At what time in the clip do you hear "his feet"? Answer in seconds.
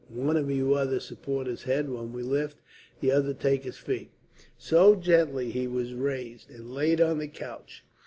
3.65-4.09